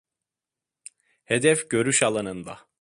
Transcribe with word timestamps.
Hedef 1.23 1.69
görüş 1.69 2.03
alanında. 2.03 2.59